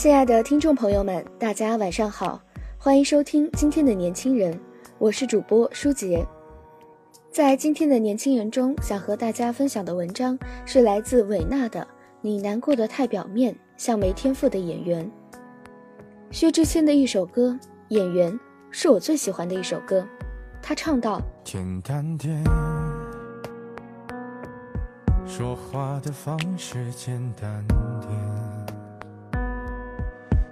[0.00, 2.40] 亲爱的听众朋友们，大家晚上好，
[2.78, 4.58] 欢迎收听今天的年轻人，
[4.96, 6.26] 我是主播舒杰。
[7.30, 11.82] 在今天的年轻人中，想和大家分享的文章是来自韦纳的
[12.22, 15.04] 《你难过的太表面，像没天赋的演员》。
[16.30, 17.50] 薛之谦的一首歌
[17.88, 18.32] 《演员》
[18.70, 20.02] 是我最喜欢的一首歌，
[20.62, 22.42] 他唱道：简单点，
[25.26, 28.19] 说话的方式简单点。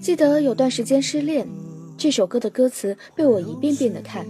[0.00, 1.46] 记得有段时间失恋，
[1.98, 4.26] 这首歌的歌词被我一遍遍的看。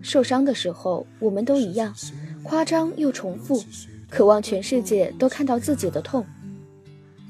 [0.00, 1.94] 受伤的时候，我们都一样，
[2.42, 3.62] 夸张又重复，
[4.08, 6.24] 渴望全世界都看到自己的痛。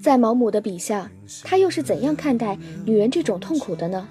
[0.01, 1.11] 在毛姆的笔下，
[1.43, 4.07] 他又是怎样看待女人这种痛苦的呢？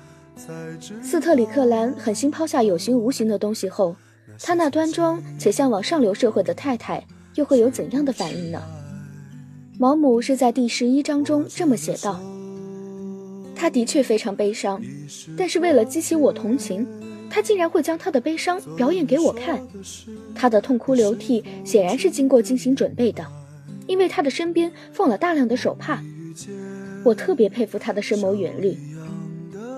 [1.01, 3.95] 斯特里克兰狠心抛下有形无形的东西后，
[4.41, 7.05] 他那端庄且向往上流社会的太太
[7.35, 8.61] 又会有怎样的反应呢？
[9.79, 12.19] 毛姆是在第十一章中这么写道。
[13.61, 14.81] 他的确非常悲伤，
[15.37, 16.87] 但是为了激起我同情，
[17.29, 19.61] 他竟然会将他的悲伤表演给我看。
[20.33, 23.23] 他的痛哭流涕显然是经过精心准备的，
[23.85, 26.01] 因为他的身边放了大量的手帕。
[27.03, 28.75] 我特别佩服他的深谋远虑，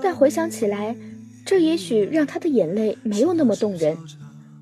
[0.01, 0.95] 但回想起来，
[1.45, 3.97] 这也许让他的眼泪没有那么动人。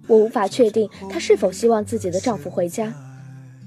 [0.08, 2.92] 我无法确定她是否希望自己的丈夫回家，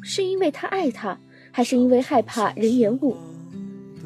[0.03, 1.17] 是因为她爱他，
[1.53, 3.17] 还是因为害怕人言误？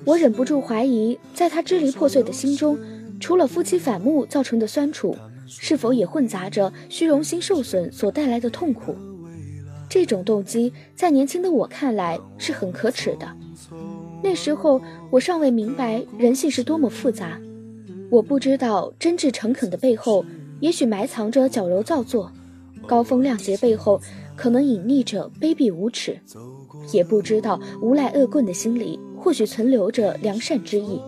[0.08, 2.78] 我忍不住怀疑，在他支离破碎的心中，
[3.20, 5.14] 除了夫妻反目造成的酸楚，
[5.46, 8.97] 是否也混杂着虚荣心受损所带来的痛苦？
[9.86, 13.28] 这种动机在年轻的我看来是很可耻的。
[14.22, 14.80] 那时候
[15.10, 17.38] 我尚未明白人性是多么复杂，
[18.10, 20.24] 我不知道真挚诚恳的背后
[20.60, 22.32] 也许埋藏着矫揉造作，
[22.86, 24.00] 高风亮节背后
[24.34, 26.18] 可能隐匿着卑鄙无耻，
[26.94, 28.98] 也不知道无赖恶棍的心里。
[29.28, 30.99] 或许存留着良善之意。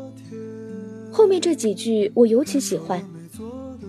[1.11, 3.03] 后面这几句我尤其喜欢。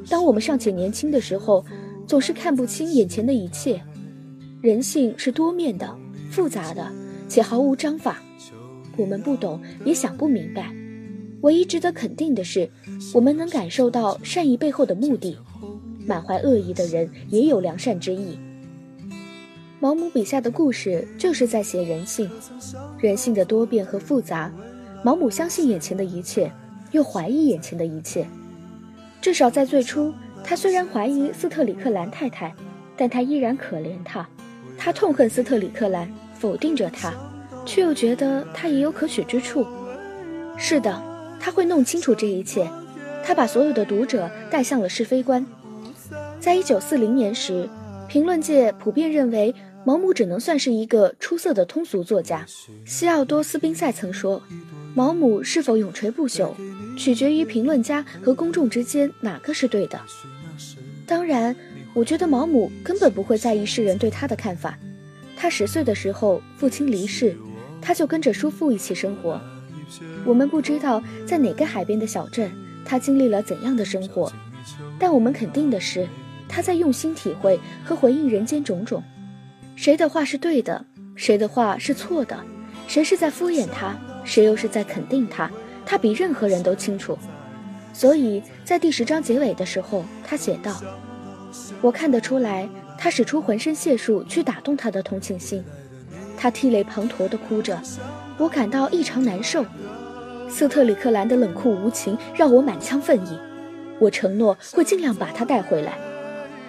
[0.10, 1.66] 当我们尚且年轻的时候，
[2.08, 3.82] 总是看不清眼前的一切。
[4.62, 5.94] 人性是多面的、
[6.30, 6.90] 复杂的，
[7.28, 8.24] 且毫无章法。
[8.96, 10.74] 我们不懂，也想不明白。
[11.42, 12.70] 唯一值得肯定的是，
[13.14, 15.38] 我们能感受到善意背后的目的。
[16.08, 18.40] 满怀恶意的人也有良善之意。
[19.82, 22.30] 毛姆笔下的故事就是在写人性，
[23.00, 24.52] 人性的多变和复杂。
[25.02, 26.52] 毛姆相信眼前的一切，
[26.92, 28.28] 又怀疑眼前的一切。
[29.20, 32.54] 至少在最初，他虽然怀疑斯特里克兰太太，
[32.96, 34.24] 但他依然可怜她。
[34.78, 37.12] 他痛恨斯特里克兰，否定着她，
[37.66, 39.66] 却又觉得她也有可取之处。
[40.58, 41.02] 是的，
[41.40, 42.70] 他会弄清楚这一切。
[43.24, 45.44] 他把所有的读者带向了是非观。
[46.40, 47.68] 在一九四零年时，
[48.08, 49.52] 评论界普遍认为。
[49.84, 52.46] 毛姆只能算是一个出色的通俗作家。
[52.86, 54.42] 西奥多·斯宾塞曾说
[54.94, 56.54] ：“毛姆是否永垂不朽，
[56.98, 60.00] 取决于评论家和公众之间哪个是对的。”
[61.08, 61.56] 当然，
[61.94, 64.78] 我觉得毛姆根本不会在意世人对他的看法。
[65.36, 67.36] 他十岁的时候，父亲离世，
[67.82, 69.42] 他就跟着叔父一起生活。
[70.24, 72.52] 我们不知道在哪个海边的小镇，
[72.86, 74.32] 他经历了怎样的生活，
[75.00, 76.08] 但我们肯定的是，
[76.48, 79.04] 他在用心体会和回应人间种种。
[79.82, 80.86] 谁的话是对的，
[81.16, 82.40] 谁的话是错的，
[82.88, 85.50] 谁是在敷衍他，谁又是在肯定他，
[85.84, 87.18] 他比任何人都清楚。
[87.92, 90.80] 所以在第十章结尾的时候，他写道
[91.82, 95.66] ：“我看得出来，他使出浑身解数去打动他的同情心。
[96.38, 97.82] 他涕泪滂沱地哭着，
[98.38, 99.66] 我感到异常难受。
[100.48, 103.36] 斯特里克兰的冷酷无情让我满腔愤意。
[103.98, 105.98] 我承诺会尽量把他带回来。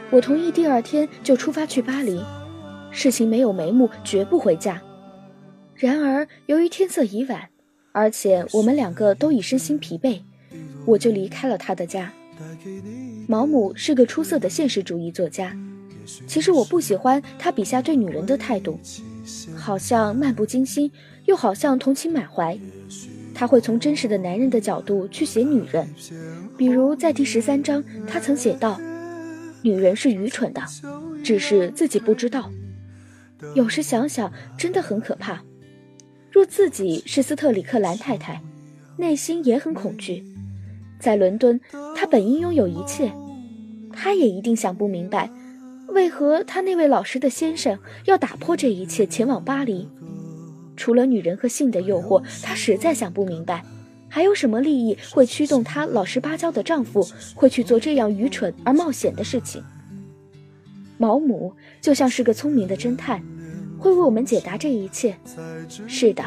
[0.09, 2.19] 我同意第二天就出发去巴黎。”
[2.93, 4.81] 事情没有眉目，绝不回家。
[5.75, 7.49] 然而，由于天色已晚，
[7.91, 10.21] 而且我们两个都已身心疲惫，
[10.87, 12.13] 我就离开了他的家。
[13.27, 15.57] 毛姆是个出色的现实主义作家，
[16.27, 18.79] 其实我不喜欢他笔下对女人的态度，
[19.57, 20.91] 好像漫不经心，
[21.25, 22.57] 又好像同情满怀。
[23.35, 25.89] 他会从真实的男人的角度去写女人，
[26.57, 28.79] 比如在第十三章，他曾写道
[29.63, 30.61] ：“女人是愚蠢的，
[31.25, 32.51] 只是自己不知道。”
[33.55, 35.43] 有时想想，真的很可怕。
[36.31, 38.41] 若自己是斯特里克兰太太，
[38.97, 40.25] 内心也很恐惧。
[40.99, 41.61] 在伦敦，
[41.95, 43.13] 她本应拥有一切，
[43.93, 45.31] 她也一定想不明白，
[45.89, 49.89] 为何她那位老实的先生要打破这一切，前往巴黎。
[50.77, 53.63] 除了女人和性的诱惑，她实在想不明白，
[54.09, 59.63] 还有什么利益会驱动她老实巴交的丈夫会去做这样愚蠢而冒险的事情。
[61.03, 63.21] 毛姆就像是个聪明的侦探。
[63.77, 65.17] 会为我们解答这一切。
[65.89, 66.23] 是的，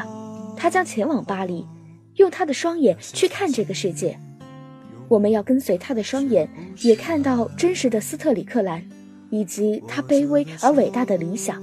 [0.54, 1.64] 他将前往巴黎，
[2.16, 4.18] 用他的双眼去看这个世界。
[5.08, 6.46] 我们要跟随他的双眼，
[6.82, 8.84] 也看到真实的斯特里克兰，
[9.30, 11.62] 以及他卑微而伟大的理想。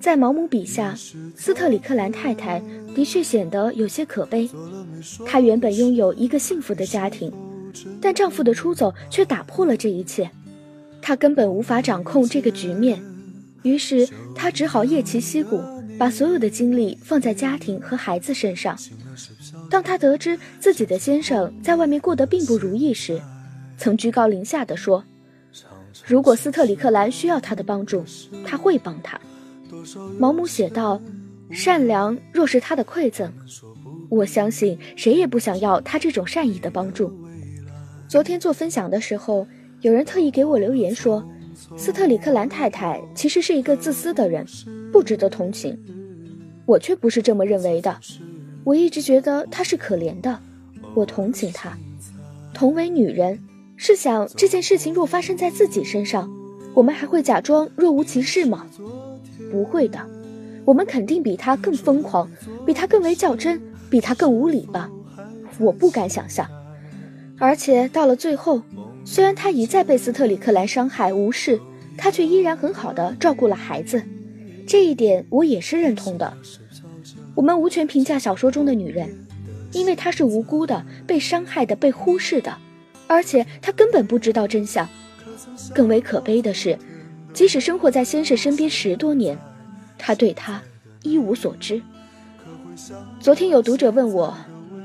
[0.00, 0.94] 在毛姆笔下，
[1.36, 2.62] 斯特里克兰太太
[2.94, 4.48] 的确显得有些可悲。
[5.26, 7.30] 她原本拥有一个幸福的家庭，
[8.00, 10.30] 但丈夫的出走却打破了这一切。
[11.10, 13.02] 他根本无法掌控这个局面。
[13.64, 15.60] 于是，他只好偃旗息鼓，
[15.98, 18.78] 把所有的精力放在家庭和孩子身上。
[19.68, 23.20] 当他得知自己的先生在外面过得并不如意时，
[23.76, 25.02] 曾居高临下地说
[26.06, 28.04] ：“如果斯特里克兰需要他的帮助，
[28.46, 29.20] 他会帮他。”
[30.16, 31.02] 毛姆写道
[31.50, 33.28] ：“善良若是他的馈赠，
[34.08, 37.12] 我相信谁也不想要他这种善意的帮助。”
[38.06, 39.44] 昨天做分享的时候，
[39.80, 41.24] 有人特意给我留言说。
[41.76, 44.44] 斯特里克兰太太其实是一个自私的人，
[44.90, 45.78] 不值得同情。
[46.64, 47.94] 我却不是这么认为的。
[48.64, 50.38] 我一直觉得她是可怜的，
[50.94, 51.76] 我同情她。
[52.54, 53.38] 同为女人，
[53.76, 56.30] 试想这件事情若发生在自己身上，
[56.74, 58.66] 我们还会假装若无其事吗？
[59.52, 60.00] 不会的，
[60.64, 62.28] 我们肯定比她更疯狂，
[62.66, 63.60] 比她更为较真，
[63.90, 64.90] 比她更无理吧？
[65.58, 66.48] 我不敢想象。
[67.38, 68.62] 而且到了最后。
[69.04, 71.60] 虽然他一再被斯特里克兰伤害无视，
[71.96, 74.02] 他却依然很好的照顾了孩子，
[74.66, 76.32] 这一点我也是认同的。
[77.34, 79.08] 我们无权评价小说中的女人，
[79.72, 82.56] 因为她是无辜的、被伤害的、被忽视的，
[83.06, 84.88] 而且她根本不知道真相。
[85.74, 86.78] 更为可悲的是，
[87.32, 89.38] 即使生活在先生身边十多年，
[89.96, 90.60] 他对她
[91.02, 91.80] 一无所知。
[93.18, 94.36] 昨天有读者问我，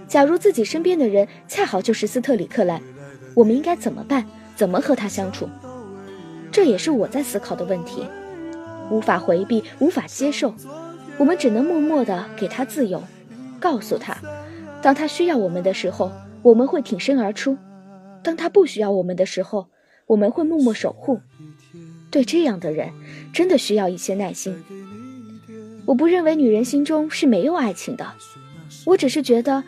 [0.08, 2.82] 假如自己身边的人恰好就是斯特里克兰。
[3.36, 4.26] 我们应该怎么办？
[4.56, 5.50] 怎么和他相处？
[6.52, 8.08] 这也是我在思考的问题，
[8.90, 10.56] 无法回避，无法接受。
[11.18, 13.04] 我们只能默默地给他自由，
[13.60, 14.18] 告诉他，
[14.82, 16.10] 当他需要我们的时候，
[16.42, 17.56] 我们会挺身而出；
[18.24, 19.68] 当他不需要我们的时候，
[20.08, 21.20] 我们会默默守护。
[22.10, 22.90] 对这样的人，
[23.34, 24.56] 真的需要一些耐心。
[25.86, 28.08] 我不认为女人心中是没有爱情的，
[28.86, 29.62] 我只是觉得，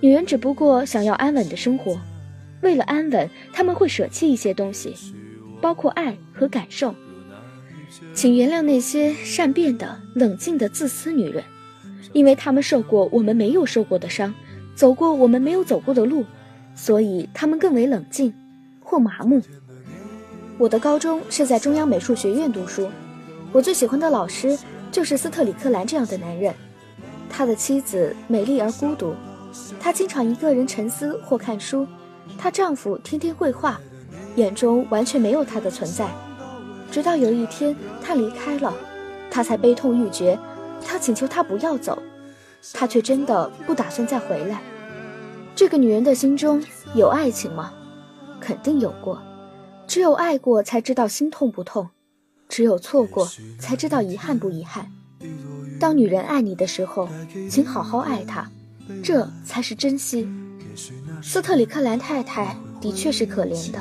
[0.00, 1.98] 女人只不过想要安稳的生活。
[2.64, 4.96] 为了安稳，他们会舍弃一些东西，
[5.60, 6.92] 包括爱和感受。
[8.12, 11.44] 请原谅那些善变的、冷静的自私女人，
[12.12, 14.34] 因为她们受过我们没有受过的伤，
[14.74, 16.24] 走过我们没有走过的路，
[16.74, 18.32] 所以她们更为冷静
[18.80, 19.40] 或麻木。
[20.56, 22.88] 我的高中是在中央美术学院读书，
[23.52, 24.58] 我最喜欢的老师
[24.90, 26.52] 就是斯特里克兰这样的男人。
[27.28, 29.14] 他的妻子美丽而孤独，
[29.78, 31.86] 他经常一个人沉思或看书。
[32.38, 33.80] 她丈夫天天绘画，
[34.36, 36.08] 眼中完全没有她的存在。
[36.90, 38.72] 直到有一天，她离开了，
[39.30, 40.38] 她才悲痛欲绝。
[40.86, 42.02] 她请求他不要走，
[42.74, 44.62] 他却真的不打算再回来。
[45.54, 46.62] 这个女人的心中
[46.94, 47.72] 有爱情吗？
[48.38, 49.22] 肯定有过。
[49.86, 51.86] 只有爱过，才知道心痛不痛；
[52.48, 53.26] 只有错过，
[53.58, 54.90] 才知道遗憾不遗憾。
[55.80, 57.08] 当女人爱你的时候，
[57.48, 58.50] 请好好爱她，
[59.02, 60.28] 这才是珍惜。
[61.26, 63.78] 斯特里克兰太太的确是可怜的，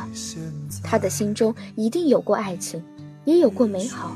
[0.82, 2.82] 她的心中一定有过爱情，
[3.26, 4.16] 也有过美好，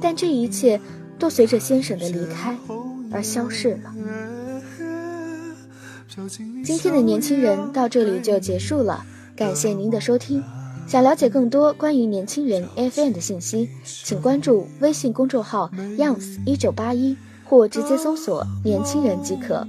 [0.00, 0.80] 但这一切
[1.18, 2.56] 都随着先生的离开
[3.12, 3.94] 而消逝了。
[6.64, 9.04] 今天的年轻人到这里就结束了，
[9.36, 10.42] 感谢您的收听。
[10.88, 19.68] 想了解更多关于年轻人 FM 的信息，请关注微信公众号 Youngs 一九八一，或直接搜索“年轻人”即可。